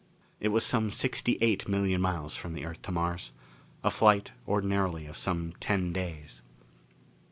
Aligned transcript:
It 0.39 0.47
was 0.47 0.65
some 0.65 0.89
sixty 0.89 1.37
eight 1.41 1.67
million 1.67 2.01
miles 2.01 2.35
from 2.35 2.53
the 2.55 2.65
Earth 2.65 2.81
to 2.81 2.91
Mars. 2.91 3.33
A 3.83 3.91
flight, 3.91 4.31
ordinarily, 4.47 5.05
of 5.05 5.15
some 5.15 5.53
ten 5.59 5.93
days. 5.93 6.41